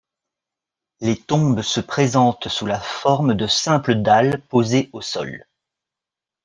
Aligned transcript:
Les 0.99 1.15
tombes 1.15 1.61
se 1.61 1.79
présentent 1.79 2.47
sous 2.47 2.65
la 2.65 2.79
forme 2.79 3.35
de 3.35 3.45
simples 3.45 3.93
dalles 3.93 4.41
posées 4.47 4.89
au 4.93 5.01
sol. 5.01 5.45